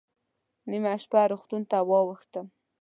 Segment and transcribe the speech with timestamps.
[0.69, 2.47] نیمه شپه روغتون ته واوښتم.